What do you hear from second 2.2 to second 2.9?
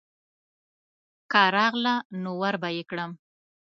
نو وربه یې